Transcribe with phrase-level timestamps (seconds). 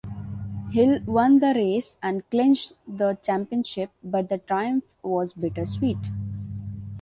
[0.71, 6.09] Hill won the race and clinched the championship but the triumph was bittersweet.